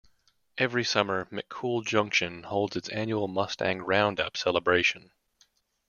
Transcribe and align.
Every 0.57 0.83
summer, 0.83 1.25
McCool 1.31 1.85
Junction 1.85 2.41
holds 2.41 2.75
its 2.75 2.89
annual 2.89 3.27
Mustang 3.27 3.83
Roundup 3.83 4.35
Celebration. 4.35 5.11